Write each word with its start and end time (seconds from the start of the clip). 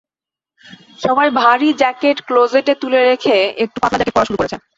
সবাই 1.01 1.27
ভারী 1.39 1.69
জ্যাকেট 1.73 2.17
ক্লোজেটে 2.27 2.73
তুলে 2.81 2.99
রেখে 3.01 3.37
একটু 3.63 3.77
পাতলা 3.81 3.97
জ্যাকেট 3.99 4.15
পরা 4.15 4.27
শুরু 4.27 4.39
করেছে। 4.39 4.57